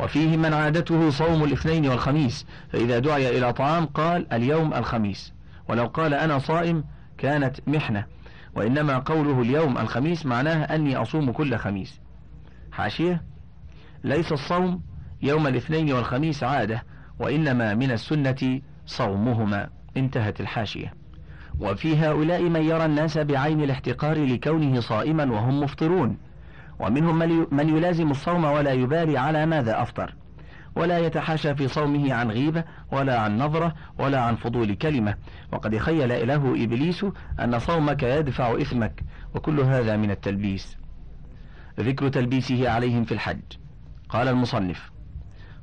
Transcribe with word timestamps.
وفيه 0.00 0.36
من 0.36 0.52
عادته 0.54 1.10
صوم 1.10 1.44
الاثنين 1.44 1.88
والخميس 1.88 2.46
فإذا 2.72 2.98
دعي 2.98 3.38
إلى 3.38 3.52
طعام 3.52 3.86
قال 3.86 4.32
اليوم 4.32 4.74
الخميس. 4.74 5.32
ولو 5.68 5.86
قال 5.86 6.14
أنا 6.14 6.38
صائم 6.38 6.84
كانت 7.18 7.56
محنة. 7.66 8.04
وإنما 8.54 8.98
قوله 8.98 9.42
اليوم 9.42 9.78
الخميس 9.78 10.26
معناه 10.26 10.64
أني 10.64 10.96
أصوم 10.96 11.32
كل 11.32 11.56
خميس. 11.56 12.00
حاشية؟ 12.72 13.22
ليس 14.04 14.32
الصوم 14.32 14.82
يوم 15.22 15.46
الاثنين 15.46 15.92
والخميس 15.92 16.44
عادة 16.44 16.82
وإنما 17.18 17.74
من 17.74 17.90
السنة 17.90 18.60
صومهما. 18.86 19.68
انتهت 19.96 20.40
الحاشية. 20.40 20.94
وفي 21.60 21.96
هؤلاء 21.96 22.42
من 22.42 22.62
يرى 22.62 22.84
الناس 22.84 23.18
بعين 23.18 23.62
الاحتقار 23.62 24.24
لكونه 24.24 24.80
صائما 24.80 25.24
وهم 25.24 25.60
مفطرون. 25.60 26.16
ومنهم 26.80 27.18
من 27.50 27.76
يلازم 27.76 28.10
الصوم 28.10 28.44
ولا 28.44 28.72
يبالي 28.72 29.18
على 29.18 29.46
ماذا 29.46 29.82
أفطر. 29.82 30.14
ولا 30.76 30.98
يتحاشى 30.98 31.54
في 31.54 31.68
صومه 31.68 32.14
عن 32.14 32.30
غيبة 32.30 32.64
ولا 32.92 33.20
عن 33.20 33.38
نظرة 33.38 33.74
ولا 33.98 34.20
عن 34.20 34.36
فضول 34.36 34.74
كلمة. 34.74 35.14
وقد 35.52 35.78
خيل 35.78 36.28
له 36.28 36.64
إبليس 36.64 37.06
أن 37.40 37.58
صومك 37.58 38.02
يدفع 38.02 38.60
إثمك 38.60 39.04
وكل 39.34 39.60
هذا 39.60 39.96
من 39.96 40.10
التلبيس. 40.10 40.76
ذكر 41.80 42.08
تلبيسه 42.08 42.70
عليهم 42.70 43.04
في 43.04 43.12
الحج. 43.12 43.42
قال 44.08 44.28
المصنف 44.28 44.90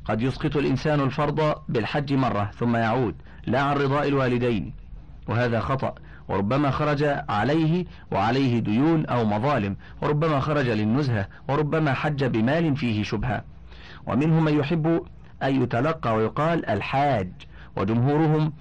قد 0.05 0.21
يسقط 0.21 0.57
الإنسان 0.57 0.99
الفرض 0.99 1.55
بالحج 1.69 2.13
مرة 2.13 2.51
ثم 2.55 2.75
يعود 2.75 3.15
لا 3.47 3.61
عن 3.61 3.77
رضاء 3.77 4.07
الوالدين. 4.07 4.73
وهذا 5.27 5.59
خطأ 5.59 5.95
وربما 6.27 6.71
خرج 6.71 7.03
عليه 7.29 7.85
وعليه 8.11 8.59
ديون 8.59 9.05
أو 9.05 9.25
مظالم 9.25 9.75
وربما 10.01 10.39
خرج 10.39 10.69
للنزهة 10.69 11.27
وربما 11.49 11.93
حج 11.93 12.23
بمال 12.23 12.75
فيه 12.75 13.03
شبهة. 13.03 13.43
ومنهم 14.07 14.43
من 14.45 14.59
يحب 14.59 15.01
أن 15.43 15.63
يتلقى 15.63 16.15
ويقال 16.15 16.69
الحاج 16.69 17.29
وجمهورهم 17.75 18.53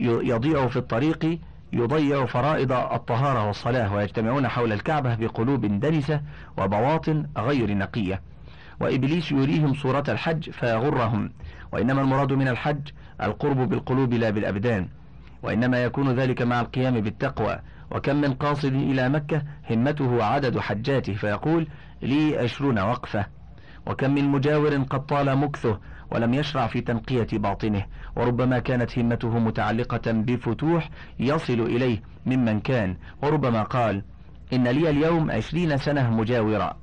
يضيع 0.00 0.66
في 0.68 0.76
الطريق 0.76 1.38
يضيع 1.72 2.26
فرائض 2.26 2.72
الطهارة 2.72 3.46
والصلاة 3.46 3.94
ويجتمعون 3.94 4.48
حول 4.48 4.72
الكعبة 4.72 5.14
بقلوب 5.14 5.66
دنسة 5.80 6.20
وبواطن 6.58 7.26
غير 7.38 7.74
نقية. 7.74 8.22
وإبليس 8.80 9.32
يريهم 9.32 9.74
صورة 9.74 10.04
الحج 10.08 10.50
فيغرهم. 10.50 11.32
وإنما 11.72 12.02
المراد 12.02 12.32
من 12.32 12.48
الحج 12.48 12.88
القرب 13.22 13.68
بالقلوب 13.68 14.14
لا 14.14 14.30
بالأبدان. 14.30 14.88
وإنما 15.42 15.84
يكون 15.84 16.12
ذلك 16.12 16.42
مع 16.42 16.60
القيام 16.60 17.00
بالتقوى. 17.00 17.58
وكم 17.90 18.16
من 18.16 18.34
قاصد 18.34 18.72
إلى 18.72 19.08
مكة 19.08 19.42
همته 19.70 20.24
عدد 20.24 20.58
حجاته 20.58 21.14
فيقول 21.14 21.68
لي 22.02 22.38
عشرون 22.38 22.78
وقفة. 22.78 23.26
وكم 23.86 24.14
من 24.14 24.28
مجاور 24.28 24.82
قد 24.82 25.06
طال 25.06 25.38
مكثه 25.38 25.80
ولم 26.10 26.34
يشرع 26.34 26.66
في 26.66 26.80
تنقية 26.80 27.26
باطنه. 27.32 27.84
وربما 28.16 28.58
كانت 28.58 28.98
همته 28.98 29.38
متعلقة 29.38 30.12
بفتوح 30.12 30.90
يصل 31.20 31.60
إليه 31.60 32.02
ممن 32.26 32.60
كان. 32.60 32.96
وربما 33.22 33.62
قال 33.62 34.02
إن 34.52 34.68
لي 34.68 34.90
اليوم 34.90 35.30
عشرين 35.30 35.76
سنة 35.76 36.10
مجاورا 36.10 36.76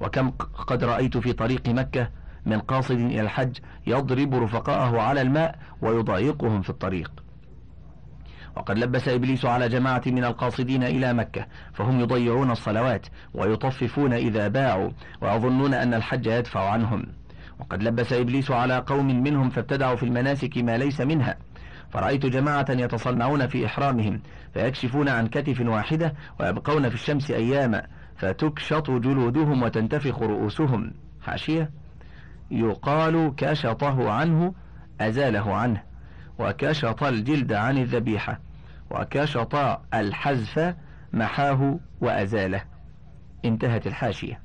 وكم 0.00 0.30
قد 0.66 0.84
رأيت 0.84 1.16
في 1.16 1.32
طريق 1.32 1.68
مكة 1.68 2.08
من 2.46 2.58
قاصد 2.58 2.98
إلى 2.98 3.20
الحج 3.20 3.58
يضرب 3.86 4.34
رفقاءه 4.34 5.00
على 5.00 5.22
الماء 5.22 5.58
ويضايقهم 5.82 6.62
في 6.62 6.70
الطريق. 6.70 7.21
وقد 8.56 8.78
لبس 8.78 9.08
إبليس 9.08 9.44
على 9.44 9.68
جماعة 9.68 10.02
من 10.06 10.24
القاصدين 10.24 10.82
إلى 10.82 11.12
مكة 11.12 11.46
فهم 11.72 12.00
يضيعون 12.00 12.50
الصلوات 12.50 13.06
ويطففون 13.34 14.12
إذا 14.12 14.48
باعوا 14.48 14.90
ويظنون 15.20 15.74
أن 15.74 15.94
الحج 15.94 16.26
يدفع 16.26 16.70
عنهم. 16.70 17.06
وقد 17.60 17.82
لبس 17.82 18.12
إبليس 18.12 18.50
على 18.50 18.78
قوم 18.78 19.22
منهم 19.22 19.50
فابتدعوا 19.50 19.96
في 19.96 20.02
المناسك 20.02 20.58
ما 20.58 20.78
ليس 20.78 21.00
منها. 21.00 21.36
فرأيت 21.90 22.26
جماعة 22.26 22.66
يتصنعون 22.70 23.46
في 23.46 23.66
إحرامهم 23.66 24.20
فيكشفون 24.54 25.08
عن 25.08 25.26
كتف 25.26 25.60
واحدة 25.60 26.14
ويبقون 26.40 26.88
في 26.88 26.94
الشمس 26.94 27.30
أياما 27.30 27.86
فتكشط 28.16 28.90
جلودهم 28.90 29.62
وتنتفخ 29.62 30.22
رؤوسهم. 30.22 30.92
حاشية 31.22 31.70
يقال 32.50 33.34
كشطه 33.36 34.10
عنه 34.10 34.54
أزاله 35.00 35.54
عنه. 35.54 35.91
وكشط 36.38 37.02
الجلد 37.02 37.52
عن 37.52 37.78
الذبيحة 37.78 38.40
وكشط 38.90 39.54
الحذف 39.94 40.74
محاه 41.12 41.78
وأزاله. 42.00 42.62
انتهت 43.44 43.86
الحاشية. 43.86 44.40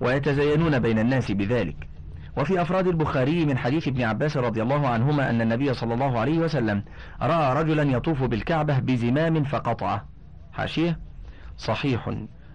ويتزينون 0.00 0.78
بين 0.78 0.98
الناس 0.98 1.32
بذلك. 1.32 1.88
وفي 2.36 2.62
أفراد 2.62 2.86
البخاري 2.86 3.44
من 3.44 3.58
حديث 3.58 3.88
ابن 3.88 4.02
عباس 4.02 4.36
رضي 4.36 4.62
الله 4.62 4.88
عنهما 4.88 5.30
أن 5.30 5.40
النبي 5.40 5.74
صلى 5.74 5.94
الله 5.94 6.18
عليه 6.18 6.38
وسلم 6.38 6.84
رأى 7.22 7.62
رجلا 7.62 7.82
يطوف 7.82 8.22
بالكعبة 8.22 8.78
بزمام 8.78 9.44
فقطعه. 9.44 10.08
حاشية؟ 10.52 10.98
صحيح. 11.56 12.10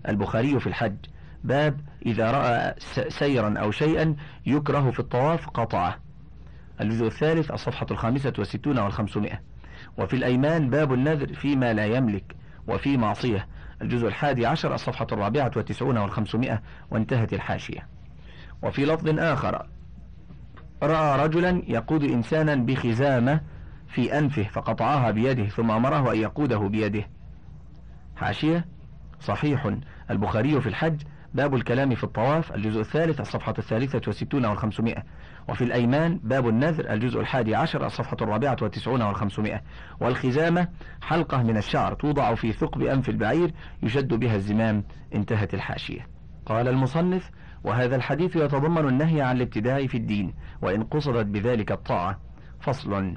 البخاري 0.07 0.59
في 0.59 0.68
الحج. 0.68 0.97
باب 1.44 1.80
إذا 2.06 2.31
رأى 2.31 2.74
سيرا 3.09 3.59
أو 3.59 3.72
شيئا 3.72 4.16
يكره 4.46 4.92
في 4.92 5.00
الطواف 5.00 5.50
قطعه. 5.50 6.04
الجزء 6.81 7.06
الثالث 7.08 7.52
الصفحة 7.52 7.88
الخامسة 7.91 8.34
والستون 8.38 8.80
والخمسمائة. 8.80 9.40
وفي 9.97 10.16
الأيمان 10.16 10.69
باب 10.69 10.94
النذر 10.94 11.34
فيما 11.34 11.74
لا 11.74 11.86
يملك 11.86 12.36
وفي 12.68 12.97
معصية. 12.97 13.47
الجزء 13.81 14.08
الحادي 14.08 14.46
عشر 14.46 14.75
الصفحة 14.75 15.08
الرابعة 15.12 15.52
والتسعون 15.56 15.97
والخمسمائة 15.97 16.62
وانتهت 16.91 17.34
الحاشية. 17.34 17.88
وفي 18.63 18.86
لفظ 18.86 19.19
آخر 19.19 19.66
رأى 20.84 21.24
رجلا 21.24 21.62
يقود 21.68 22.03
إنسانا 22.03 22.56
بخزامة 22.56 23.42
في 23.88 24.18
أنفه 24.18 24.44
فقطعها 24.44 25.12
بيده 25.12 25.46
ثم 25.46 25.72
أمره 25.72 26.12
أن 26.12 26.18
يقوده 26.18 26.57
بيده. 26.57 27.07
حاشية؟ 28.16 28.66
صحيح. 29.19 29.75
البخاري 30.12 30.62
في 30.62 30.69
الحج 30.69 31.02
باب 31.34 31.56
الكلام 31.56 31.96
في 31.96 32.03
الطواف. 32.03 32.56
الجزء 32.56 32.80
الثالث 32.80 33.19
الصفحة 33.22 33.53
الثالثة 33.57 34.02
والستون 34.07 34.46
والخمسمائة. 34.46 35.03
وفي 35.50 35.63
الأيمان 35.63 36.19
باب 36.23 36.47
النذر 36.47 36.94
الجزء 36.94 37.19
الحادي 37.19 37.56
عشر 37.56 37.85
الصفحة 37.85 38.17
الرابعة 38.22 38.57
والتسعون 38.61 39.01
والخمسمائة. 39.01 39.61
والخزامة 40.00 40.67
حلقة 41.01 41.44
من 41.44 41.57
الشعر 41.57 41.94
توضع 41.94 42.35
في 42.35 42.51
ثقب 42.51 42.81
أنف 42.81 43.09
البعير 43.09 43.53
يشد 43.83 44.13
بها 44.13 44.35
الزمام 44.35 44.83
انتهت 45.16 45.53
الحاشية. 45.53 46.07
قال 46.45 46.67
المصنف 46.67 47.31
وهذا 47.63 47.95
الحديث 47.95 48.35
يتضمن 48.35 48.88
النهي 48.88 49.22
عن 49.22 49.35
الابتداء 49.35 49.88
في 49.88 49.97
الدين 49.97 50.33
وإن 50.61 50.83
قصدت 50.83 51.25
بذلك 51.25 51.72
الطاعة. 51.72 52.19
فصل. 52.62 53.13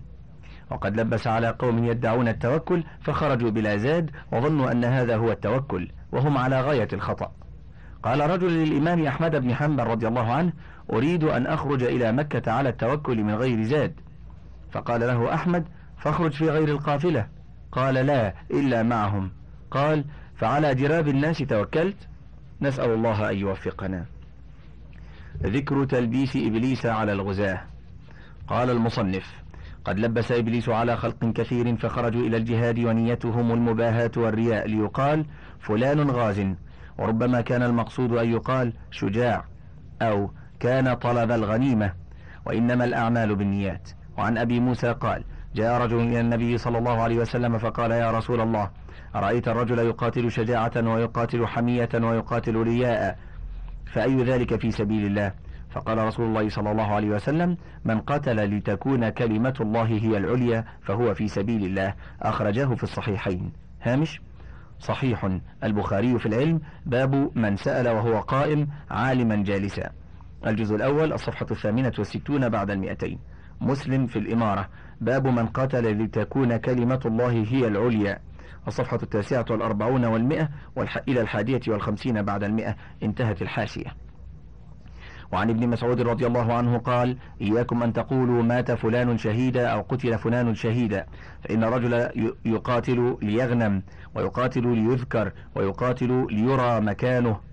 وقد 0.71 1.01
لبس 1.01 1.27
على 1.27 1.49
قوم 1.49 1.85
يدعون 1.85 2.29
التوكل 2.29 2.85
فخرجوا 3.01 3.51
بلا 3.51 3.77
زاد 3.77 4.11
وظنوا 4.33 4.73
أن 4.73 4.85
هذا 4.85 5.17
هو 5.17 5.31
التوكل 5.33 5.89
وهم 6.13 6.39
على 6.39 6.61
غاية 6.61 6.89
الخطأ. 6.93 7.33
قال 8.03 8.31
رجل 8.31 8.53
للإمام 8.53 9.07
أحمد 9.07 9.37
بن 9.37 9.55
حنبل 9.55 9.85
رضي 9.85 10.09
الله 10.09 10.33
عنه 10.33 10.53
أريد 10.93 11.25
أن 11.25 11.47
أخرج 11.47 11.83
إلى 11.83 12.13
مكة 12.13 12.53
على 12.53 12.69
التوكل 12.69 13.23
من 13.23 13.35
غير 13.35 13.63
زاد. 13.63 13.93
فقال 14.71 15.01
له 15.01 15.35
أحمد 15.35 15.65
فاخرج 15.99 16.33
في 16.33 16.51
غير 16.51 16.69
القافلة. 16.69 17.27
قال 17.73 17.95
لا 17.95 18.35
إلا 18.51 18.83
معهم. 18.83 19.31
قال 19.71 20.05
فعلى 20.37 20.75
جراب 20.75 21.09
الناس 21.09 21.39
توكلت. 21.39 22.09
نسأل 22.61 22.91
الله 22.91 23.31
أن 23.31 23.39
يوفقنا. 23.39 24.05
ذكر 25.43 25.85
تلبيس 25.85 26.37
إبليس 26.37 26.87
على 26.87 27.13
الغزاة. 27.13 27.61
قال 28.49 28.71
المصنف 28.71 29.43
قد 29.85 29.99
لبس 29.99 30.33
إبليس 30.33 30.69
على 30.69 30.97
خلق 30.97 31.25
كثير 31.25 31.77
فخرجوا 31.77 32.21
إلى 32.21 32.37
الجهاد 32.37 32.79
ونيتهم 32.79 33.53
المباهاة 33.53 34.11
والرياء 34.17 34.67
ليقال 34.69 35.27
فلان 35.61 36.11
غاز. 36.11 36.47
وربما 36.99 37.41
كان 37.41 37.63
المقصود 37.63 38.13
أن 38.13 38.33
يقال 38.33 38.73
شجاع 38.91 39.45
أو 40.03 40.31
كان 40.61 40.95
طلب 40.95 41.31
الغنيمة 41.31 41.93
وإنما 42.47 42.85
الأعمال 42.85 43.37
بالنيات. 43.37 43.89
وعن 44.19 44.39
أبي 44.39 44.61
موسى 44.61 44.93
قال 44.93 45.25
جاء 45.55 45.83
رجل 45.83 46.01
إلى 46.01 46.21
النبي 46.21 46.59
صلى 46.59 46.79
الله 46.79 47.03
عليه 47.03 47.19
وسلم 47.19 47.59
فقال 47.59 47.91
يا 47.91 48.11
رسول 48.11 48.41
الله 48.41 48.71
أرأيت 49.17 49.49
الرجل 49.49 49.79
يقاتل 49.79 50.31
شجاعة 50.31 50.73
ويقاتل 50.77 51.47
حمية 51.47 51.89
ويقاتل 51.95 52.57
رياء؟ 52.57 53.19
فأي 53.93 54.23
ذلك 54.23 54.61
في 54.61 54.71
سبيل 54.71 55.07
الله؟ 55.07 55.33
فقال 55.71 55.99
رسول 55.99 56.27
الله 56.27 56.49
صلى 56.49 56.71
الله 56.71 56.95
عليه 56.95 57.09
وسلم 57.09 57.57
من 57.85 58.01
قتل 58.01 58.57
لتكون 58.57 59.09
كلمة 59.09 59.55
الله 59.61 59.85
هي 59.85 60.17
العليا 60.17 60.65
فهو 60.83 61.15
في 61.15 61.29
سبيل 61.29 61.65
الله. 61.65 61.95
أخرجاه 62.23 62.75
في 62.75 62.83
الصحيحين. 62.83 63.53
هامش؟ 63.83 64.21
صحيح. 64.81 65.39
البخاري 65.65 66.19
في 66.19 66.27
العلم 66.27 66.61
باب 66.87 67.31
من 67.39 67.57
سأل 67.57 67.89
وهو 67.89 68.21
قائم 68.21 68.69
عالما 68.91 69.37
جالسا. 69.37 69.91
الجزء 70.47 70.77
الأول 70.77 71.13
الصفحة 71.13 71.47
الثامنة 71.51 71.93
والستون 71.99 72.49
بعد 72.49 72.71
المئتين. 72.71 73.19
مسلم 73.61 74.07
في 74.07 74.19
الإمارة. 74.19 74.69
باب 75.01 75.27
من 75.27 75.47
قتل 75.47 76.03
لتكون 76.03 76.57
كلمة 76.57 77.01
الله 77.07 77.31
هي 77.31 77.69
العليا. 77.69 78.19
الصفحة 78.69 78.99
التاسعة 79.03 79.45
والأربعون 79.51 80.05
والمئة 80.05 80.49
والح... 80.77 80.99
إلى 81.09 81.21
الحادية 81.21 81.61
والخمسين 81.69 82.23
بعد 82.23 82.45
المئة. 82.45 82.77
انتهت 83.03 83.43
الحاشية. 83.43 83.95
وعن 85.33 85.51
ابن 85.51 85.69
مسعود 85.69 86.01
رضي 86.01 86.27
الله 86.27 86.53
عنه 86.55 86.79
قال 86.79 87.19
إياكم 87.41 87.83
أن 87.83 87.93
تقولوا 87.93 88.43
مات 88.43 88.73
فلان 88.73 89.19
شهيدا 89.19 89.69
أو 89.69 89.81
قتل 89.81 90.19
فلان 90.19 90.55
شهيدا. 90.55 91.07
فإن 91.45 91.65
الرجل 91.65 92.09
يقاتل 92.45 93.17
ليغنم 93.23 93.83
ويقاتل 94.15 94.69
ليذكر 94.69 95.33
ويقاتل 95.55 96.27
ليرى 96.31 96.81
مكانه. 96.81 97.48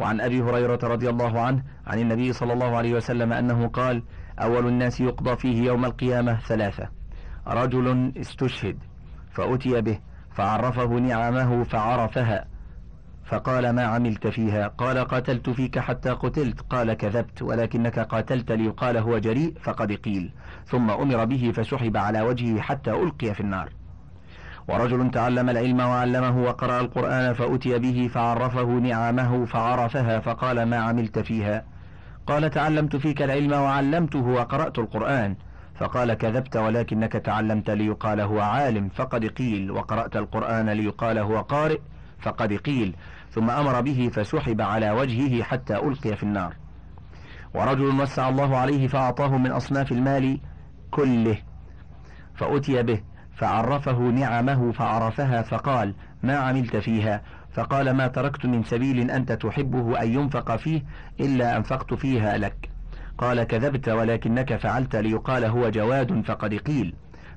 وعن 0.00 0.20
أبي 0.20 0.42
هريرة 0.42 0.78
رضي 0.82 1.08
الله 1.08 1.40
عنه 1.40 1.62
عن 1.86 1.98
النبي 1.98 2.32
صلى 2.32 2.52
الله 2.52 2.76
عليه 2.76 2.94
وسلم 2.94 3.32
أنه 3.32 3.68
قال 3.68 4.02
أول 4.38 4.66
الناس 4.66 5.00
يقضى 5.00 5.36
فيه 5.36 5.62
يوم 5.66 5.84
القيامة 5.84 6.40
ثلاثة. 6.40 6.88
رجل 7.46 8.12
استشهد 8.16 8.78
فأتي 9.30 9.80
به 9.80 9.98
فعرفه 10.30 10.86
نعمه 10.86 11.64
فعرفها 11.64 12.44
فقال 13.24 13.70
ما 13.70 13.82
عملت 13.82 14.26
فيها؟ 14.26 14.68
قال 14.68 14.98
قاتلت 14.98 15.50
فيك 15.50 15.78
حتى 15.78 16.10
قتلت. 16.10 16.60
قال 16.60 16.92
كذبت 16.92 17.42
ولكنك 17.42 17.98
قاتلت 17.98 18.52
ليقال 18.52 18.96
هو 18.96 19.18
جريء 19.18 19.54
فقد 19.60 19.92
قيل. 19.92 20.32
ثم 20.66 20.90
أمر 20.90 21.24
به 21.24 21.52
فسحب 21.56 21.96
على 21.96 22.20
وجهه 22.20 22.60
حتى 22.60 22.90
ألقي 22.90 23.34
في 23.34 23.40
النار. 23.40 23.77
ورجل 24.68 25.10
تعلم 25.10 25.50
العلم 25.50 25.80
وعلمه 25.80 26.42
وقرأ 26.42 26.80
القرآن 26.80 27.32
فأتي 27.34 27.78
به 27.78 28.10
فعرفه 28.14 28.64
نعمه 28.64 29.44
فعرفها 29.44 30.20
فقال 30.20 30.62
ما 30.62 30.76
عملت 30.76 31.18
فيها؟ 31.18 31.64
قال 32.26 32.50
تعلمت 32.50 32.96
فيك 32.96 33.22
العلم 33.22 33.52
وعلمته 33.52 34.26
وقرأت 34.26 34.78
القرآن. 34.78 35.36
فقال 35.74 36.14
كذبت 36.14 36.56
ولكنك 36.56 37.12
تعلمت 37.12 37.70
ليقال 37.70 38.20
هو 38.20 38.40
عالم 38.40 38.88
فقد 38.88 39.24
قيل. 39.24 39.70
وقرأت 39.70 40.16
القرآن 40.16 40.70
ليقال 40.70 41.18
هو 41.18 41.40
قارئ 41.40 41.78
فقد 42.20 42.52
قيل. 42.52 42.96
ثم 43.30 43.50
أمر 43.50 43.80
به 43.80 44.10
فسحب 44.12 44.60
على 44.60 44.90
وجهه 44.90 45.42
حتى 45.42 45.76
ألقي 45.76 46.16
في 46.16 46.22
النار. 46.22 46.54
ورجل 47.54 48.00
وسع 48.00 48.28
الله 48.28 48.56
عليه 48.56 48.88
فأعطاه 48.88 49.38
من 49.38 49.50
أصناف 49.50 49.92
المال 49.92 50.40
كله 50.90 51.38
فأتي 52.34 52.82
به. 52.82 53.00
فعرفه 53.38 53.98
نعمه 53.98 54.72
فعرفها 54.72 55.42
فقال 55.42 55.94
ما 56.22 56.36
عملت 56.36 56.76
فيها؟ 56.76 57.22
فقال 57.52 57.90
ما 57.90 58.06
تركت 58.06 58.46
من 58.46 58.62
سبيل 58.62 59.10
أنت 59.10 59.32
تحبه 59.32 60.02
أن 60.02 60.12
ينفق 60.12 60.56
فيه 60.56 60.82
إلا 61.20 61.56
أنفقت 61.56 61.94
فيها 61.94 62.38
لك. 62.38 62.70
قال 63.18 63.42
كذبت 63.42 63.88
ولكنك 63.88 64.56
فعلت 64.56 64.96
ليقال 64.96 65.44
هو 65.44 65.70
جواد 65.70 66.24
فقد 66.26 66.54
قيل. 66.54 66.94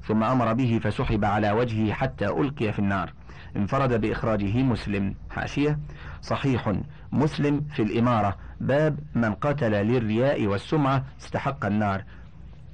ثم 0.07 0.23
أمر 0.23 0.53
به 0.53 0.79
فسحب 0.83 1.25
على 1.25 1.51
وجهه 1.51 1.93
حتى 1.93 2.25
ألقي 2.25 2.73
في 2.73 2.79
النار. 2.79 3.13
انفرد 3.55 4.01
بإخراجه 4.01 4.63
مسلم. 4.63 5.15
حاشية. 5.29 5.79
صحيح. 6.21 6.73
مسلم 7.11 7.61
في 7.61 7.81
الإمارة. 7.81 8.35
باب 8.59 8.99
من 9.15 9.33
قتل 9.33 9.71
للرياء 9.71 10.47
والسمعة 10.47 11.03
استحق 11.21 11.65
النار. 11.65 12.03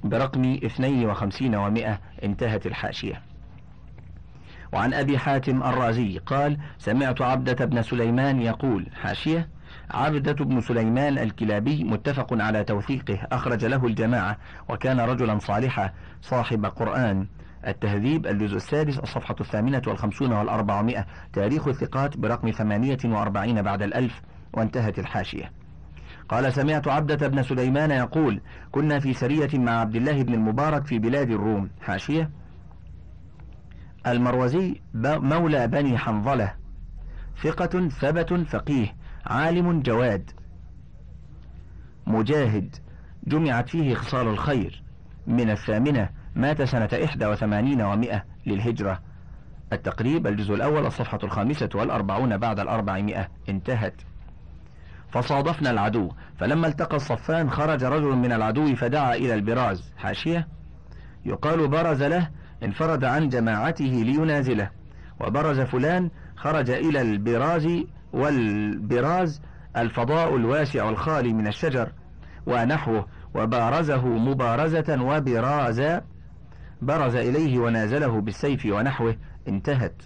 برقم 0.04 0.58
52 0.64 1.54
ومئة 1.54 1.98
انتهت 2.24 2.66
الحاشية. 2.66 3.22
وعن 4.72 4.94
أبي 4.94 5.18
حاتم 5.18 5.62
الرازي 5.62 6.18
قال 6.18 6.58
سمعت 6.78 7.22
عبدة 7.22 7.64
بن 7.64 7.82
سليمان 7.82 8.42
يقول 8.42 8.86
حاشية 9.02 9.48
عبدة 9.90 10.32
بن 10.32 10.60
سليمان 10.60 11.18
الكلابي 11.18 11.84
متفق 11.84 12.26
على 12.32 12.64
توثيقه 12.64 13.18
أخرج 13.32 13.64
له 13.64 13.86
الجماعة 13.86 14.38
وكان 14.68 15.00
رجلا 15.00 15.38
صالحا 15.38 15.92
صاحب 16.22 16.66
قرآن. 16.66 17.26
التهذيب 17.66 18.26
الجزء 18.26 18.56
السادس 18.56 18.98
الصفحة 18.98 19.36
الثامنة 19.40 19.82
والخمسون 19.86 20.32
والأربعمائة 20.32 21.06
تاريخ 21.32 21.68
الثقات 21.68 22.16
برقم 22.16 22.50
ثمانية 22.50 22.98
وأربعين 23.04 23.62
بعد 23.62 23.82
الألف 23.82 24.22
وانتهت 24.52 24.98
الحاشية. 24.98 25.57
قال 26.28 26.52
سمعت 26.52 26.88
عبدة 26.88 27.28
بن 27.28 27.42
سليمان 27.42 27.90
يقول 27.90 28.40
كنا 28.72 29.00
في 29.00 29.12
سرية 29.14 29.58
مع 29.58 29.72
عبد 29.72 29.96
الله 29.96 30.22
بن 30.22 30.34
المبارك 30.34 30.86
في 30.86 30.98
بلاد 30.98 31.30
الروم. 31.30 31.70
حاشية. 31.80 32.30
المروزي 34.06 34.80
مولى 34.94 35.66
بني 35.66 35.98
حنظلة. 35.98 36.54
ثقة 37.42 37.88
ثبت 37.88 38.34
فقيه. 38.34 38.94
عالم 39.26 39.80
جواد. 39.80 40.30
مجاهد. 42.06 42.76
جمعت 43.26 43.68
فيه 43.68 43.94
خصال 43.94 44.28
الخير. 44.28 44.82
من 45.26 45.50
الثامنة 45.50 46.08
مات 46.36 46.62
سنة 46.62 46.90
إحدى 47.04 47.26
وثمانين 47.26 47.82
ومائة 47.82 48.24
للهجرة. 48.46 49.00
التقريب 49.72 50.26
الجزء 50.26 50.54
الأول 50.54 50.86
الصفحة 50.86 51.18
الخامسة 51.24 51.68
والأربعون 51.74 52.36
بعد 52.36 52.60
الأربعمائة. 52.60 53.28
انتهت. 53.48 53.94
فصادفنا 55.10 55.70
العدو. 55.70 56.10
فلما 56.38 56.66
التقى 56.66 56.96
الصفان 56.96 57.50
خرج 57.50 57.84
رجل 57.84 58.16
من 58.16 58.32
العدو 58.32 58.74
فدعا 58.74 59.14
إلى 59.14 59.34
البراز. 59.34 59.92
حاشية. 59.96 60.48
يقال 61.24 61.68
برز 61.68 62.02
له 62.02 62.30
انفرد 62.62 63.04
عن 63.04 63.28
جماعته 63.28 63.84
لينازله. 63.84 64.70
وبرز 65.20 65.60
فلان 65.60 66.10
خرج 66.36 66.70
إلى 66.70 67.00
البراز 67.00 67.68
والبراز 68.12 69.40
الفضاء 69.76 70.36
الواسع 70.36 70.88
الخالي 70.88 71.32
من 71.32 71.46
الشجر. 71.46 71.92
ونحوه. 72.46 73.06
وبارزه 73.34 74.06
مبارزة 74.06 75.02
وبرازا 75.02 76.02
برز 76.82 77.14
إليه 77.16 77.58
ونازله 77.58 78.20
بالسيف 78.20 78.66
ونحوه. 78.66 79.16
انتهت. 79.48 80.02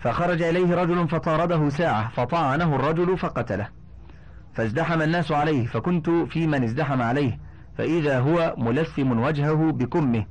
فخرج 0.00 0.42
إليه 0.42 0.74
رجل 0.74 1.08
فطارده 1.08 1.68
ساعة 1.68 2.08
فطعنه 2.08 2.76
الرجل 2.76 3.18
فقتله. 3.18 3.68
فازدحم 4.54 5.02
الناس 5.02 5.32
عليه 5.32 5.66
فكنت 5.66 6.10
في 6.10 6.46
من 6.46 6.64
ازدحم 6.64 7.02
عليه 7.02 7.38
فإذا 7.78 8.20
هو 8.20 8.54
ملثم 8.58 9.20
وجهه 9.20 9.72
بكمه 9.72 10.26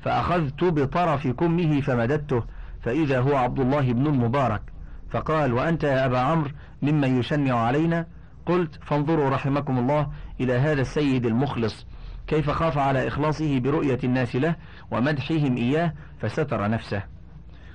فأخذت 0.00 0.64
بطرف 0.64 1.26
كمه 1.28 1.80
فمددته 1.80 2.44
فإذا 2.82 3.20
هو 3.20 3.36
عبد 3.36 3.60
الله 3.60 3.92
بن 3.92 4.06
المبارك. 4.06 4.62
فقال 5.10 5.52
وأنت 5.52 5.84
يا 5.84 6.06
أبا 6.06 6.18
عمرو 6.18 6.50
ممن 6.82 7.18
يشنع 7.18 7.56
علينا؟ 7.56 8.06
قلت 8.46 8.78
فانظروا 8.84 9.30
رحمكم 9.30 9.78
الله 9.78 10.08
إلى 10.40 10.52
هذا 10.52 10.80
السيد 10.80 11.26
المخلص 11.26 11.86
كيف 12.26 12.50
خاف 12.50 12.78
على 12.78 13.08
إخلاصه 13.08 13.58
برؤية 13.58 13.98
الناس 14.04 14.36
له 14.36 14.56
ومدحهم 14.90 15.56
إياه 15.56 15.92
فستر 16.20 16.70
نفسه. 16.70 17.02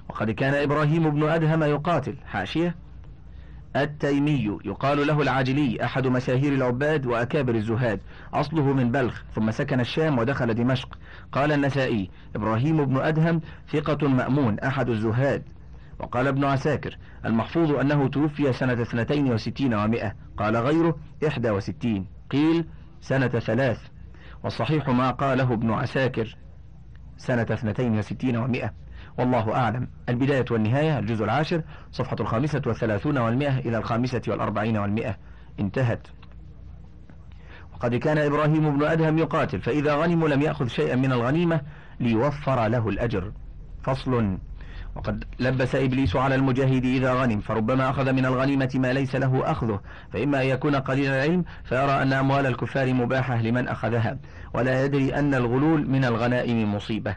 وقد 0.09 0.31
كان 0.31 0.53
إبراهيم 0.53 1.09
بن 1.09 1.23
أدهم 1.23 1.63
يقاتل 1.63 2.15
حاشية؟ 2.25 2.75
التيمي 3.75 4.59
يقال 4.65 5.07
له 5.07 5.21
العاجلي 5.21 5.83
أحد 5.83 6.07
مشاهير 6.07 6.53
العباد 6.53 7.05
وأكابر 7.05 7.55
الزهاد. 7.55 7.99
أصله 8.33 8.63
من 8.63 8.91
بلخ 8.91 9.23
ثم 9.35 9.51
سكن 9.51 9.79
الشام 9.79 10.19
ودخل 10.19 10.53
دمشق. 10.53 10.97
قال 11.31 11.51
النسائي 11.51 12.09
إبراهيم 12.35 12.85
بن 12.85 12.97
أدهم 12.97 13.41
ثقة 13.71 14.07
مأمون 14.07 14.59
أحد 14.59 14.89
الزهاد. 14.89 15.43
وقال 15.99 16.27
ابن 16.27 16.43
عساكر 16.43 16.97
المحفوظ 17.25 17.71
أنه 17.71 18.07
توفي 18.07 18.53
سنة 18.53 18.81
اثنتين 18.81 19.33
وستين 19.33 19.73
ومائة. 19.73 20.15
قال 20.37 20.57
غيره 20.57 20.97
إحدى 21.27 21.49
وستين. 21.49 22.05
قيل 22.31 22.65
سنة 23.01 23.27
ثلاث. 23.27 23.79
والصحيح 24.43 24.89
ما 24.89 25.11
قاله 25.11 25.53
ابن 25.53 25.71
عساكر 25.71 26.37
سنة 27.17 27.47
اثنتين 27.51 27.97
وستين 27.97 28.37
ومائة. 28.37 28.82
والله 29.17 29.55
أعلم. 29.55 29.87
البداية 30.09 30.45
والنهاية 30.51 30.99
الجزء 30.99 31.23
العاشر 31.23 31.61
صفحة 31.91 32.15
الخامسة 32.19 32.61
والثلاثون 32.65 33.17
والمئة 33.17 33.59
إلى 33.59 33.77
الخامسة 33.77 34.21
والأربعين 34.27 34.77
والمئة. 34.77 35.15
انتهت. 35.59 36.07
وقد 37.73 37.95
كان 37.95 38.17
إبراهيم 38.17 38.77
بن 38.77 38.85
أدهم 38.85 39.17
يقاتل 39.17 39.61
فإذا 39.61 39.95
غنم 39.95 40.27
لم 40.27 40.41
يأخذ 40.41 40.67
شيئا 40.67 40.95
من 40.95 41.11
الغنيمة 41.11 41.61
ليوفر 41.99 42.67
له 42.67 42.89
الأجر. 42.89 43.31
فصل. 43.83 44.37
وقد 44.95 45.23
لبس 45.39 45.75
إبليس 45.75 46.15
على 46.15 46.35
المجاهد 46.35 46.85
إذا 46.85 47.13
غنم 47.13 47.39
فربما 47.39 47.89
أخذ 47.89 48.13
من 48.13 48.25
الغنيمة 48.25 48.69
ما 48.75 48.93
ليس 48.93 49.15
له 49.15 49.51
أخذه. 49.51 49.79
فإما 50.13 50.41
أن 50.41 50.47
يكون 50.47 50.75
قليل 50.75 51.11
العلم 51.11 51.43
فيرى 51.63 52.01
أن 52.01 52.13
أموال 52.13 52.45
الكفار 52.45 52.93
مباحة 52.93 53.41
لمن 53.41 53.67
أخذها. 53.67 54.17
ولا 54.53 54.85
يدري 54.85 55.15
أن 55.15 55.33
الغلول 55.33 55.89
من 55.89 56.05
الغنائم 56.05 56.75
مصيبة. 56.75 57.15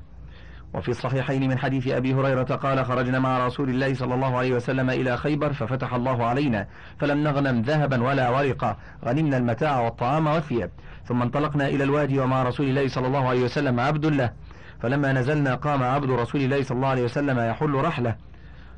وفي 0.75 0.89
الصحيحين 0.89 1.49
من 1.49 1.59
حديث 1.59 1.89
أبي 1.89 2.15
هريرة 2.15 2.43
قال 2.43 2.85
خرجنا 2.85 3.19
مع 3.19 3.47
رسول 3.47 3.71
الله 3.71 3.95
صلى 3.95 4.15
الله 4.15 4.37
عليه 4.37 4.53
وسلم 4.55 4.91
إلى 4.91 5.17
خيبر 5.17 5.53
ففتح 5.53 5.95
الله 5.95 6.25
علينا 6.25 6.67
فلم 6.99 7.19
نغنم 7.25 7.63
ذهبا 7.63 8.03
ولا 8.03 8.31
ورقا 8.31 8.77
غنمنا 9.05 9.37
المتاع 9.37 9.81
والطعام 9.81 10.27
والثياب. 10.27 10.71
ثم 11.05 11.23
انطلقنا 11.23 11.69
إلى 11.69 11.85
الوادي 11.85 12.19
ومع 12.19 12.43
رسول 12.43 12.67
الله 12.67 12.89
صلى 12.89 13.07
الله 13.07 13.29
عليه 13.29 13.45
وسلم 13.45 13.81
عبد 13.81 14.07
له. 14.07 14.33
فلما 14.81 15.13
نزلنا 15.13 15.55
قام 15.55 15.83
عبد 15.83 16.11
رسول 16.11 16.41
الله 16.41 16.63
صلى 16.63 16.77
الله 16.77 16.89
عليه 16.89 17.05
وسلم 17.05 17.39
يحل 17.39 17.75
رحله. 17.75 18.17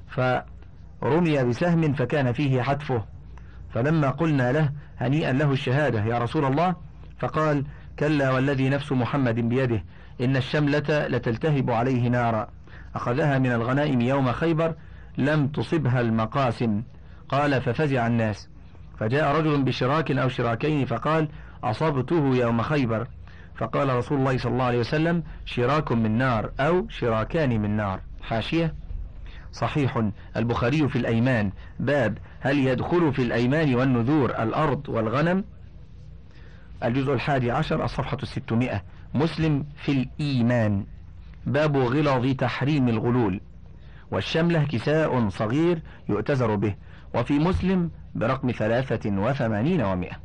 فرمي 0.08 1.44
بسهم 1.44 1.92
فكان 1.92 2.32
فيه 2.32 2.62
حتفه. 2.62 3.04
فلما 3.74 4.10
قلنا 4.10 4.52
له 4.52 4.70
هنيئا 4.98 5.32
له 5.32 5.52
الشهادة 5.52 6.04
يا 6.04 6.18
رسول 6.18 6.44
الله. 6.44 6.74
فقال 7.18 7.64
كلا 7.98 8.30
والذي 8.30 8.68
نفس 8.68 8.92
محمد 8.92 9.34
بيده. 9.34 9.84
إن 10.20 10.36
الشملة 10.36 11.06
لتلتهب 11.08 11.70
عليه 11.70 12.08
نارا. 12.08 12.48
أخذها 12.94 13.38
من 13.38 13.52
الغنائم 13.52 14.00
يوم 14.00 14.32
خيبر 14.32 14.74
لم 15.18 15.48
تصبها 15.48 16.00
المقاسم. 16.00 16.82
قال 17.28 17.62
ففزع 17.62 18.06
الناس. 18.06 18.48
فجاء 18.98 19.36
رجل 19.36 19.62
بشراك 19.62 20.10
أو 20.10 20.28
شراكين 20.28 20.86
فقال 20.86 21.28
أصبته 21.64 22.36
يوم 22.36 22.62
خيبر. 22.62 23.06
فقال 23.56 23.88
رسول 23.88 24.18
الله 24.18 24.38
صلى 24.38 24.52
الله 24.52 24.64
عليه 24.64 24.78
وسلم 24.78 25.22
شراك 25.44 25.92
من 25.92 26.18
نار 26.18 26.50
أو 26.60 26.88
شراكان 26.88 27.60
من 27.60 27.76
نار. 27.76 28.00
حاشية. 28.22 28.74
صحيح. 29.52 30.10
البخاري 30.36 30.88
في 30.88 30.96
الأيمان. 30.96 31.52
باب 31.80 32.18
هل 32.40 32.58
يدخل 32.58 33.12
في 33.12 33.22
الأيمان 33.22 33.74
والنذور 33.74 34.30
الأرض 34.30 34.88
والغنم؟ 34.88 35.44
الجزء 36.84 37.12
الحادي 37.12 37.50
عشر 37.50 37.84
الصفحة 37.84 38.18
الستمائة 38.22 38.82
مسلم 39.14 39.64
في 39.84 39.92
الإيمان. 39.92 40.84
باب 41.46 41.76
غلظ 41.76 42.36
تحريم 42.36 42.88
الغلول. 42.88 43.40
والشملة 44.10 44.64
كساء 44.64 45.28
صغير 45.28 45.82
يؤتزر 46.08 46.54
به. 46.54 46.74
وفي 47.14 47.38
مسلم 47.38 47.90
برقم 48.14 48.50
ثلاثة 48.50 49.10
وثمانين 49.10 49.82
ومائة 49.82 50.16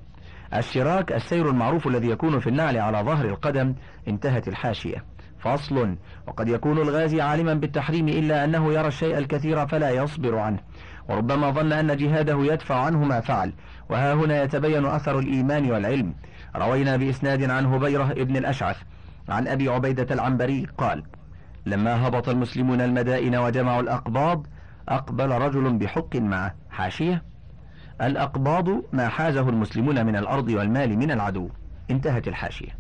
الشراك 0.54 1.12
السير 1.12 1.50
المعروف 1.50 1.88
الذي 1.88 2.10
يكون 2.10 2.40
في 2.40 2.48
النعل 2.48 2.78
على 2.78 2.98
ظهر 2.98 3.26
القدم 3.26 3.76
انتهت 4.08 4.48
الحاشية. 4.48 5.06
فصل. 5.40 5.96
وقد 6.28 6.48
يكون 6.48 6.78
الغازي 6.78 7.22
عالما 7.22 7.54
بالتحريم 7.54 8.08
إلا 8.08 8.44
أنه 8.44 8.74
يرى 8.74 8.88
الشيء 8.88 9.18
الكثير 9.18 9.68
فلا 9.68 9.90
يصبر 9.90 10.38
عنه. 10.38 10.60
وربما 11.10 11.50
ظن 11.50 11.74
أن 11.74 11.98
جهاده 11.98 12.54
يدفع 12.54 12.76
عنه 12.76 13.04
ما 13.04 13.20
فعل. 13.20 13.54
وها 13.90 14.14
هنا 14.14 14.44
يتبين 14.44 14.86
أثر 14.86 15.20
الإيمان 15.20 15.72
والعلم. 15.72 16.14
روينا 16.56 16.96
بإسناد 16.98 17.50
عن 17.50 17.66
هبيرة 17.66 18.12
ابن 18.12 18.36
الأشعث 18.38 18.78
عن 19.30 19.48
أبي 19.48 19.70
عبيدة 19.70 20.16
العنبري 20.16 20.68
قال 20.78 21.04
لما 21.66 22.08
هبط 22.08 22.30
المسلمون 22.30 22.82
المدائن 22.82 23.36
وجمعوا 23.36 23.82
الأقباض 23.82 24.48
أقبل 24.90 25.30
رجل 25.30 25.78
بحق 25.78 26.16
معه 26.16 26.56
حاشية 26.70 27.24
الأقباض 28.02 28.70
ما 28.94 29.08
حازه 29.08 29.50
المسلمون 29.50 30.06
من 30.06 30.16
الأرض 30.16 30.50
والمال 30.50 30.98
من 30.98 31.12
العدو 31.12 31.50
انتهت 31.92 32.28
الحاشية. 32.28 32.78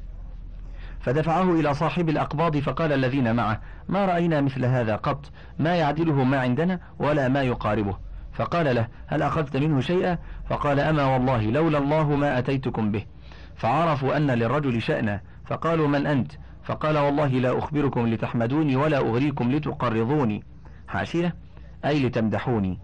فدفعه 0.99 1.53
إلى 1.53 1.73
صاحب 1.73 2.09
الأقباض 2.09 2.57
فقال 2.57 2.93
الذين 2.93 3.35
معه 3.35 3.61
ما 3.89 4.05
رأينا 4.05 4.41
مثل 4.41 4.65
هذا 4.65 4.95
قط 4.95 5.31
ما 5.59 5.75
يعدله 5.75 6.23
ما 6.23 6.39
عندنا 6.39 6.79
ولا 6.99 7.27
ما 7.27 7.43
يقاربه. 7.43 7.97
فقال 8.33 8.75
له 8.75 8.87
هل 9.07 9.21
أخذت 9.21 9.57
منه 9.57 9.81
شيئا؟ 9.81 10.17
فقال 10.49 10.79
أما 10.79 11.05
والله 11.05 11.41
لولا 11.41 11.77
الله 11.77 12.15
ما 12.15 12.39
أتيتكم 12.39 12.91
به. 12.91 13.05
فعرفوا 13.55 14.17
أن 14.17 14.31
للرجل 14.31 14.81
شأنا 14.81 15.21
فقالوا 15.45 15.87
من 15.87 16.07
أنت؟ 16.07 16.31
فقال 16.63 16.97
والله 16.97 17.27
لا 17.27 17.57
أخبركم 17.57 18.07
لتحمدوني 18.07 18.75
ولا 18.75 18.97
أغريكم 18.97 19.51
لتقرضوني. 19.51 20.43
حاشية؟ 20.87 21.35
أي 21.85 22.07
لتمدحوني. 22.07 22.79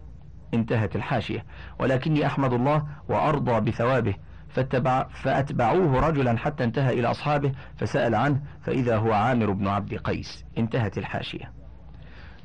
انتهت 0.53 0.95
الحاشية. 0.95 1.45
ولكني 1.79 2.25
أحمد 2.25 2.53
الله 2.53 2.83
وأرضى 3.09 3.71
بثوابه 3.71 4.15
فاتبع 4.49 5.07
فأتبعوه 5.23 6.07
رجلا 6.07 6.37
حتى 6.37 6.63
انتهى 6.63 6.99
إلى 6.99 7.11
أصحابه 7.11 7.51
فسأل 7.77 8.15
عنه 8.15 8.41
فإذا 8.61 8.97
هو 8.97 9.13
عامر 9.13 9.51
بن 9.51 9.67
عبد 9.67 9.93
قيس. 9.93 10.45
انتهت 10.57 10.97
الحاشية. 10.97 11.51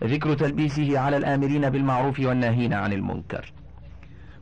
ذكر 0.04 0.34
تلبيسه 0.34 0.98
على 0.98 1.16
الآمرين 1.16 1.70
بالمعروف 1.70 2.20
والناهين 2.20 2.72
عن 2.72 2.92
المنكر. 2.92 3.52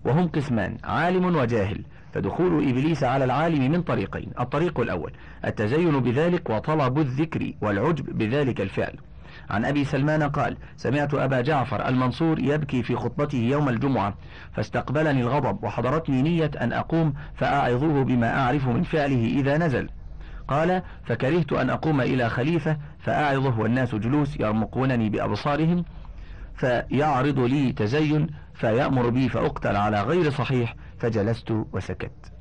وهم 0.04 0.28
قسمان 0.28 0.76
عالم 0.84 1.36
وجاهل 1.36 1.84
فدخول 2.14 2.68
إبليس 2.68 3.04
على 3.04 3.24
العالم 3.24 3.70
من 3.72 3.82
طريقين. 3.82 4.30
الطريق 4.40 4.80
الأول 4.80 5.12
التزين 5.44 6.00
بذلك 6.00 6.50
وطلب 6.50 6.98
الذكر 6.98 7.52
والعجب 7.60 8.18
بذلك 8.18 8.60
الفعل. 8.60 8.94
عن 9.50 9.64
أبي 9.64 9.84
سلمان 9.84 10.22
قال 10.22 10.56
سمعت 10.76 11.14
أبا 11.14 11.40
جعفر 11.40 11.88
المنصور 11.88 12.38
يبكي 12.38 12.82
في 12.82 12.96
خطبته 12.96 13.38
يوم 13.38 13.68
الجمعة 13.68 14.14
فاستقبلني 14.52 15.20
الغضب 15.20 15.64
وحضرتني 15.64 16.22
نية 16.22 16.50
أن 16.60 16.72
أقوم 16.72 17.14
فأعظه 17.34 18.02
بما 18.02 18.40
أعرف 18.40 18.68
من 18.68 18.82
فعله 18.82 19.26
إذا 19.26 19.58
نزل. 19.58 19.88
قال 20.48 20.82
فكرهت 21.04 21.52
أن 21.52 21.70
أقوم 21.70 22.00
إلى 22.00 22.28
خليفة 22.28 22.76
فأعظه 23.00 23.60
والناس 23.60 23.94
جلوس 23.94 24.40
يرمقونني 24.40 25.10
بأبصارهم 25.10 25.84
فيعرض 26.56 27.38
لي 27.38 27.72
تزين 27.72 28.26
فيأمر 28.54 29.08
بي 29.08 29.28
فأقتل 29.28 29.76
على 29.76 30.02
غير 30.02 30.30
صحيح 30.30 30.74
فجلست 31.02 31.50
وسكت. 31.72 32.32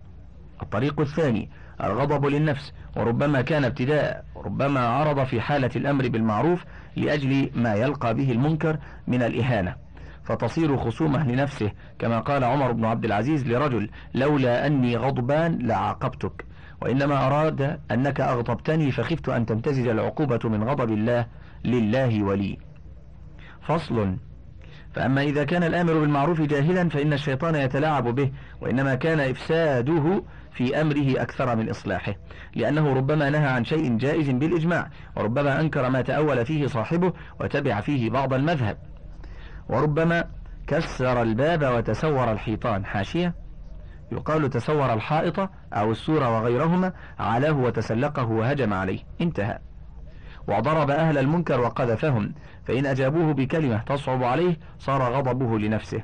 الطريق 0.62 1.00
الثاني 1.00 1.50
الغضب 1.84 2.26
للنفس 2.26 2.74
وربما 2.98 3.42
كان 3.42 3.66
ابتداء 3.66 4.26
وربما 4.36 4.80
عرض 4.80 5.24
في 5.24 5.42
حالة 5.42 5.70
الأمر 5.76 6.08
بالمعروف 6.08 6.64
لأجل 6.96 7.50
ما 7.56 7.74
يلقى 7.74 8.14
به 8.14 8.32
المنكر 8.32 8.78
من 9.08 9.24
الإهانة. 9.24 9.76
فتصير 10.24 10.78
خصومة 10.78 11.28
لنفسه 11.28 11.72
كما 12.00 12.20
قال 12.20 12.44
عمر 12.44 12.72
بن 12.72 12.86
عبد 12.86 13.06
العزيز 13.06 13.48
لرجل 13.48 13.90
لولا 14.14 14.68
أني 14.68 14.98
غضبان 14.98 15.68
لعاقبتك. 15.68 16.46
وإنما 16.82 17.28
أراد 17.28 17.80
أنك 17.92 18.22
أغضبتني 18.22 18.92
فخفت 18.92 19.30
أن 19.30 19.46
تمتزج 19.46 19.88
العقوبة 19.88 20.40
من 20.50 20.64
غضب 20.64 20.92
الله 20.92 21.26
لله 21.66 22.24
ولي. 22.24 22.58
فصل 23.62 24.18
فأما 24.94 25.22
إذا 25.22 25.44
كان 25.44 25.64
الآمر 25.64 25.94
بالمعروف 25.94 26.42
جاهلا 26.42 26.90
فإن 26.90 27.14
الشيطان 27.14 27.56
يتلاعب 27.56 28.08
به 28.08 28.32
وإنما 28.62 28.96
كان 28.96 29.20
إفساده 29.20 30.24
في 30.54 30.82
أمره 30.82 31.22
أكثر 31.22 31.56
من 31.56 31.70
إصلاحه 31.70 32.14
لأنه 32.56 32.94
ربما 32.94 33.30
نهى 33.30 33.48
عن 33.48 33.66
شيء 33.66 33.98
جائز 33.98 34.30
بالإجماع 34.30 34.90
وربما 35.16 35.60
أنكر 35.62 35.90
ما 35.90 36.02
تأول 36.02 36.46
فيه 36.46 36.68
صاحبه 36.68 37.14
وتبع 37.40 37.82
فيه 37.82 38.10
بعض 38.10 38.34
المذهب. 38.34 38.78
وربما 39.70 40.24
كسر 40.68 41.22
الباب 41.22 41.64
وتسور 41.64 42.32
الحيطان. 42.32 42.86
حاشية؟ 42.86 43.34
يقال 44.12 44.50
تسور 44.50 44.94
الحائط 44.94 45.40
أو 45.74 45.92
السور 45.92 46.24
وغيرهما 46.24 46.94
علاه 47.20 47.58
وتسلقه 47.58 48.26
وهجم 48.26 48.74
عليه. 48.74 49.00
انتهى. 49.22 49.60
وضرب 50.52 50.92
أهل 50.92 51.18
المنكر 51.18 51.60
وقذفهم 51.60 52.34
فإن 52.68 52.86
أجابوه 52.86 53.34
بكلمة 53.34 53.78
تصعب 53.78 54.24
عليه 54.24 54.58
صار 54.80 55.14
غضبه 55.14 55.60
لنفسه. 55.60 56.02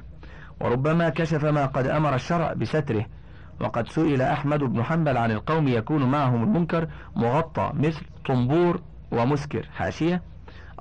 وربما 0.61 1.09
كشف 1.09 1.45
ما 1.45 1.65
قد 1.65 1.87
أمر 1.87 2.15
الشرع 2.15 2.53
بستره. 2.53 3.05
وقد 3.59 3.89
سئل 3.89 4.21
أحمد 4.21 4.59
بن 4.59 4.83
حنبل 4.83 5.17
عن 5.17 5.31
القوم 5.31 5.67
يكون 5.67 6.11
معهم 6.11 6.43
المنكر 6.43 6.87
مغطى 7.15 7.71
مثل 7.73 8.01
طنبور 8.25 8.81
ومسكر. 9.11 9.69
حاشية 9.75 10.21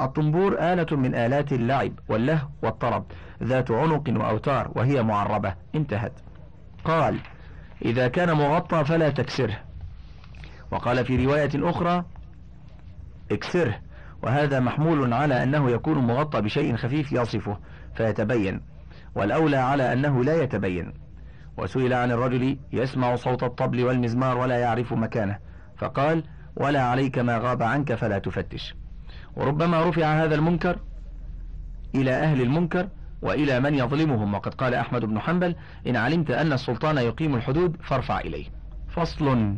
الطنبور 0.01 0.57
آلة 0.59 0.97
من 0.97 1.15
آلات 1.15 1.53
اللعب 1.53 1.93
واللهو 2.09 2.49
والطرب 2.63 3.05
ذات 3.43 3.71
عنق 3.71 4.05
وأوتار 4.09 4.71
وهي 4.75 5.03
معربة. 5.03 5.55
انتهت. 5.75 6.13
قال 6.85 7.19
إذا 7.85 8.09
كان 8.09 8.33
مغطى 8.33 8.85
فلا 8.85 9.11
تكسره. 9.11 9.57
وقال 10.71 11.05
في 11.05 11.27
رواية 11.27 11.51
أخرى 11.55 12.05
اكسره 13.33 13.79
وهذا 14.23 14.61
محمول 14.61 15.13
على 15.13 15.43
أنه 15.43 15.71
يكون 15.71 15.99
مغطى 15.99 16.41
بشيء 16.41 16.77
خفيف 16.77 17.13
يصفه 17.13 17.59
فيتبين. 17.95 18.61
والأولى 19.15 19.57
على 19.57 19.93
أنه 19.93 20.25
لا 20.25 20.43
يتبين. 20.43 20.93
وسئل 21.59 21.93
عن 21.93 22.11
الرجل 22.11 22.59
يسمع 22.73 23.17
صوت 23.17 23.43
الطبل 23.43 23.85
والمزمار 23.85 24.39
ولا 24.39 24.59
يعرف 24.59 24.93
مكانه. 24.93 25.39
فقال 25.77 26.25
ولا 26.57 26.83
عليك 26.83 27.19
ما 27.19 27.39
غاب 27.39 27.63
عنك 27.63 27.95
فلا 27.95 28.19
تفتش. 28.19 28.75
وربما 29.37 29.89
رفع 29.89 30.25
هذا 30.25 30.35
المنكر 30.35 30.79
إلى 31.95 32.11
أهل 32.11 32.41
المنكر 32.41 32.89
وإلى 33.23 33.61
من 33.61 33.75
يظلمهم. 33.75 34.35
وقد 34.35 34.55
قال 34.55 34.75
أحمد 34.75 35.05
بن 35.05 35.21
حنبل 35.21 35.57
إن 35.87 35.97
علمت 35.97 36.31
أن 36.31 36.53
السلطان 36.53 36.99
يقيم 36.99 37.35
الحدود 37.35 37.77
فارفع 37.83 38.21
إليه. 38.21 38.47
فصل. 38.89 39.57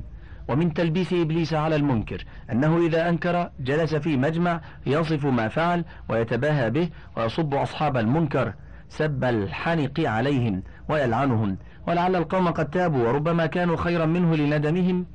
ومن 0.49 0.75
تلبيس 0.75 1.12
إبليس 1.12 1.55
على 1.55 1.76
المنكر 1.76 2.25
أنه 2.52 2.87
إذا 2.87 3.09
أنكر 3.09 3.50
جلس 3.61 3.95
في 3.95 4.17
مجمع 4.17 4.61
يصف 4.87 5.26
ما 5.26 5.49
فعل 5.49 5.85
ويتباهى 6.09 6.71
به 6.71 6.88
ويصب 7.17 7.55
أصحاب 7.55 7.97
المنكر 7.97 8.55
سب 8.88 9.25
الحنق 9.25 10.00
عليهم 10.00 10.62
ويلعنهم. 10.88 11.59
ولعل 11.87 12.17
القوم 12.17 12.49
قد 12.49 12.71
تابوا 12.71 13.09
وربما 13.09 13.47
كانوا 13.47 13.76
خيرا 13.76 14.07
منه 14.07 14.37
لندمهم 14.37 15.07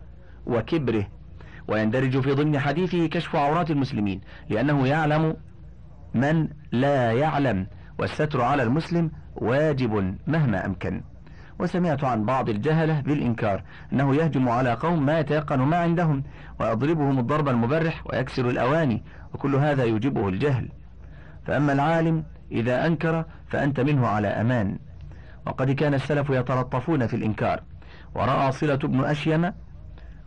وكبره. 0.46 1.08
ويندرج 1.68 2.20
في 2.20 2.32
ضمن 2.32 2.60
حديثه 2.60 3.08
كشف 3.08 3.36
عورات 3.36 3.72
المسلمين 3.72 4.22
لأنه 4.50 4.88
يعلم 4.88 5.36
من 6.14 6.48
لا 6.72 7.12
يعلم 7.12 7.68
والستر 8.00 8.42
على 8.42 8.64
المسلم 8.64 9.12
واجب 9.36 10.18
مهما 10.28 10.66
أمكن. 10.66 11.04
وسمعت 11.60 12.04
عن 12.04 12.26
بعض 12.26 12.50
الجهلة 12.50 13.02
بالإنكار 13.02 13.64
أنه 13.94 14.16
يهجم 14.16 14.50
على 14.50 14.74
قوم 14.74 15.06
ما 15.06 15.20
يتيقن 15.20 15.60
ما 15.60 15.78
عندهم 15.78 16.24
ويضربهم 16.60 17.20
الضرب 17.20 17.50
المبرح 17.50 18.04
ويكسر 18.06 18.50
الأواني 18.50 19.04
وكل 19.34 19.56
هذا 19.56 19.84
يوجبه 19.84 20.30
الجهل. 20.30 20.70
فأما 21.46 21.74
العالم 21.74 22.24
إذا 22.52 22.88
أنكر 22.88 23.26
فأنت 23.48 23.80
منه 23.80 24.08
على 24.08 24.28
أمان. 24.28 24.80
وقد 25.46 25.72
كان 25.72 25.94
السلف 25.94 26.30
يتلطفون 26.30 27.08
في 27.08 27.16
الإنكار. 27.16 27.64
ورأى 28.16 28.52
صلة 28.52 28.76
بن 28.76 29.04
أشيم 29.04 29.52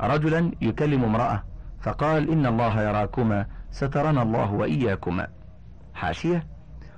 رجلا 0.01 0.53
يكلم 0.61 1.05
امرأة 1.05 1.43
فقال 1.81 2.31
إن 2.31 2.47
الله 2.47 2.83
يراكما 2.83 3.47
سترنا 3.71 4.23
الله 4.23 4.53
وإياكما. 4.53 5.27
حاشية. 5.95 6.47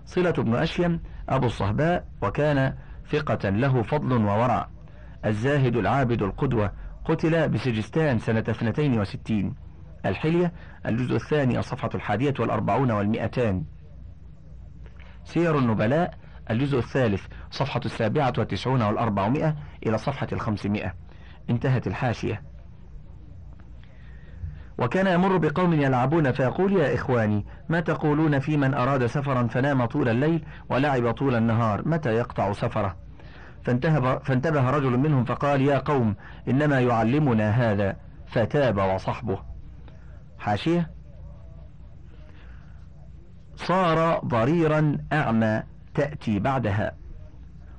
صلة 0.04 0.30
بن 0.30 0.54
أشيم 0.54 1.00
أبو 1.28 1.46
الصهباء 1.46 2.04
وكان 2.22 2.74
ثقة 3.10 3.48
له 3.48 3.82
فضل 3.82 4.12
وورع. 4.12 4.68
الزاهد 5.26 5.76
العابد 5.76 6.22
القدوة 6.22 6.72
قتل 7.04 7.48
بسجستان 7.48 8.18
سنة 8.18 8.44
62 8.48 9.54
الحلية 10.06 10.52
الجزء 10.86 11.16
الثاني 11.16 11.58
الصفحة 11.58 11.90
الحادية 11.94 12.34
والأربعون 12.38 12.90
والمئتان. 12.90 13.64
سير 15.24 15.58
النبلاء 15.58 16.14
الجزء 16.50 16.78
الثالث 16.78 17.26
صفحة 17.50 17.80
السابعة 17.84 18.32
والتسعون 18.38 18.82
والأربعمائة 18.82 19.56
إلى 19.86 19.98
صفحة 19.98 20.28
الخمسمائة. 20.32 20.94
انتهت 21.50 21.86
الحاشية. 21.86 22.42
وكان 24.78 25.06
يمر 25.06 25.36
بقوم 25.36 25.72
يلعبون 25.72 26.32
فيقول 26.32 26.72
يا 26.72 26.94
إخواني 26.94 27.46
ما 27.68 27.80
تقولون 27.80 28.38
في 28.38 28.56
من 28.56 28.74
أراد 28.74 29.06
سفرا 29.06 29.46
فنام 29.46 29.84
طول 29.84 30.08
الليل 30.08 30.44
ولعب 30.68 31.10
طول 31.10 31.34
النهار 31.34 31.88
متى 31.88 32.10
يقطع 32.10 32.52
سفره؟ 32.52 32.96
فانتبه 34.22 34.70
رجل 34.70 34.96
منهم 34.98 35.24
فقال 35.24 35.60
يا 35.60 35.78
قوم 35.78 36.14
إنما 36.48 36.80
يعلمنا 36.80 37.50
هذا 37.50 37.96
فتاب 38.26 38.78
وصحبه. 38.78 39.38
حاشية. 40.38 40.90
صار 43.56 44.20
ضريرا 44.24 44.98
أعمى 45.12 45.62
تأتي 45.94 46.38
بعدها. 46.38 46.92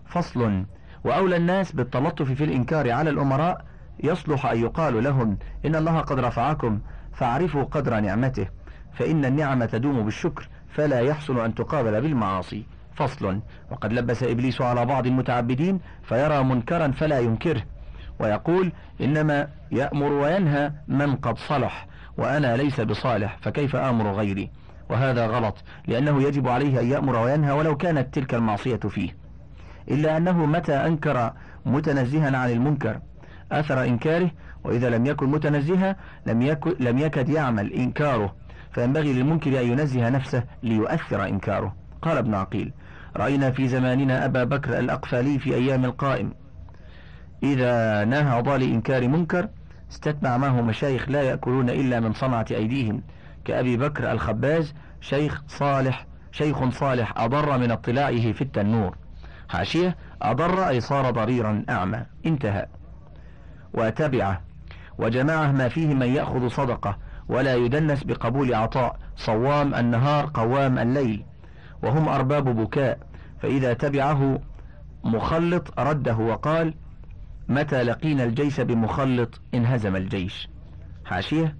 فصل. 0.05 0.65
وأولى 1.03 1.35
الناس 1.35 1.71
بالتلطف 1.71 2.31
في 2.31 2.43
الإنكار 2.43 2.91
على 2.91 3.09
الأمراء 3.09 3.65
يصلح 4.03 4.45
أن 4.45 4.61
يقال 4.61 5.03
لهم 5.03 5.37
إن 5.65 5.75
الله 5.75 5.99
قد 5.99 6.19
رفعكم 6.19 6.79
فاعرفوا 7.13 7.63
قدر 7.63 7.99
نعمته 7.99 8.47
فإن 8.93 9.25
النعمة 9.25 9.65
تدوم 9.65 10.05
بالشكر 10.05 10.47
فلا 10.73 10.99
يحسن 10.99 11.39
أن 11.39 11.55
تقابل 11.55 12.01
بالمعاصي. 12.01 12.63
فصل. 12.95 13.39
وقد 13.71 13.93
لبس 13.93 14.23
إبليس 14.23 14.61
على 14.61 14.85
بعض 14.85 15.07
المتعبدين 15.07 15.79
فيرى 16.03 16.43
منكرا 16.43 16.87
فلا 16.91 17.19
ينكره 17.19 17.63
ويقول 18.19 18.71
إنما 19.01 19.47
يأمر 19.71 20.11
وينهى 20.11 20.71
من 20.87 21.15
قد 21.15 21.37
صلح 21.37 21.87
وأنا 22.17 22.57
ليس 22.57 22.81
بصالح 22.81 23.37
فكيف 23.41 23.75
آمر 23.75 24.11
غيري؟ 24.11 24.49
وهذا 24.89 25.27
غلط 25.27 25.55
لأنه 25.87 26.23
يجب 26.23 26.47
عليه 26.47 26.79
أن 26.79 26.87
يأمر 26.87 27.15
وينهى 27.15 27.51
ولو 27.51 27.77
كانت 27.77 28.13
تلك 28.13 28.33
المعصية 28.33 28.75
فيه. 28.75 29.15
إلا 29.91 30.17
أنه 30.17 30.45
متى 30.45 30.73
أنكر 30.73 31.33
متنزها 31.65 32.37
عن 32.37 32.49
المنكر؟ 32.49 32.99
أثر 33.51 33.83
إنكاره 33.83 34.31
وإذا 34.63 34.89
لم 34.89 35.05
يكن 35.05 35.29
متنزها 35.29 35.95
لم, 36.25 36.41
يكن 36.41 36.75
لم 36.79 36.97
يكد 36.97 37.29
يعمل 37.29 37.73
إنكاره. 37.73 38.35
فينبغي 38.71 39.13
للمنكر 39.13 39.59
أن 39.59 39.65
ينزه 39.65 40.09
نفسه 40.09 40.43
ليؤثر 40.63 41.27
إنكاره. 41.27 41.75
قال 42.01 42.17
ابن 42.17 42.35
عقيل 42.35 42.73
رأينا 43.17 43.51
في 43.51 43.67
زماننا 43.67 44.25
أبا 44.25 44.43
بكر 44.43 44.79
الأقفالي 44.79 45.39
في 45.39 45.55
أيام 45.55 45.85
القائم. 45.85 46.33
إذا 47.43 48.05
نهض 48.05 48.49
لإنكار 48.49 49.07
منكر 49.07 49.47
استتبع 49.91 50.37
معه 50.37 50.61
مشايخ 50.61 51.09
لا 51.09 51.21
يأكلون 51.21 51.69
إلا 51.69 51.99
من 51.99 52.13
صنعة 52.13 52.45
أيديهم 52.51 53.01
كأبي 53.45 53.77
بكر 53.77 54.11
الخباز 54.11 54.73
شيخ 55.01 55.41
صالح 55.47 56.05
شيخ 56.31 56.69
صالح 56.69 57.13
أضر 57.17 57.57
من 57.57 57.71
اطلاعه 57.71 58.31
في 58.31 58.41
التنور. 58.41 58.97
حاشية 59.49 59.97
أضر 60.21 60.67
أي 60.67 60.79
صار 60.79 61.11
ضريرا 61.11 61.65
أعمى. 61.69 62.05
انتهى. 62.25 62.65
وتبعه 63.73 64.41
وجماعه 64.97 65.51
ما 65.51 65.67
فيه 65.67 65.93
من 65.93 66.07
يأخذ 66.07 66.47
صدقة 66.47 66.97
ولا 67.29 67.55
يدنس 67.55 68.03
بقبول 68.03 68.55
عطاء 68.55 68.99
صوام 69.15 69.75
النهار 69.75 70.31
قوام 70.33 70.79
الليل 70.79 71.25
وهم 71.83 72.09
أرباب 72.09 72.55
بكاء. 72.55 72.99
فإذا 73.41 73.73
تبعه 73.73 74.39
مخلط 75.03 75.79
رده 75.79 76.17
وقال 76.17 76.73
متى 77.49 77.83
لقينا 77.83 78.23
الجيش 78.23 78.61
بمخلط؟ 78.61 79.41
انهزم 79.53 79.95
الجيش. 79.95 80.49
حاشية 81.05 81.55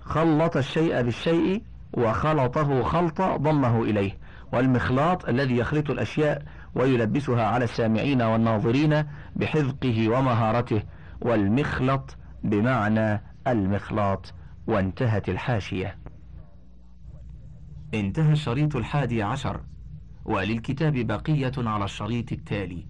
خلط 0.00 0.56
الشيء 0.56 1.02
بالشيء 1.02 1.62
وخلطه 1.92 2.82
خلطة 2.82 3.36
ضمه 3.36 3.82
إليه. 3.82 4.12
والمخلاط 4.52 5.28
الذي 5.28 5.58
يخلط 5.58 5.90
الأشياء 5.90 6.42
ويلبسها 6.76 7.44
على 7.46 7.64
السامعين 7.64 8.22
والناظرين 8.22 9.04
بحذقه 9.36 10.08
ومهارته 10.08 10.82
والمخلط 11.20 12.16
بمعنى 12.44 13.22
المخلاط 13.46 14.34
وانتهت 14.66 15.28
الحاشية. 15.28 15.98
انتهى 17.94 18.32
الشريط 18.32 18.76
الحادي 18.76 19.22
عشر 19.22 19.60
وللكتاب 20.24 20.92
بقية 20.94 21.52
على 21.56 21.84
الشريط 21.84 22.32
التالي. 22.32 22.86